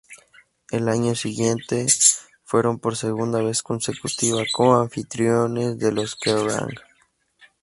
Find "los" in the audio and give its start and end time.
5.91-6.15